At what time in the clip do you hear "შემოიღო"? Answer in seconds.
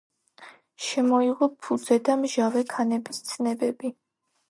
0.85-1.49